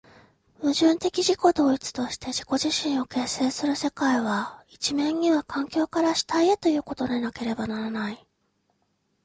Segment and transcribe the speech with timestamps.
[0.63, 8.27] 矛盾的自己同一として自己自身を形成する世界は、一面には環境から主体へということでなければならない。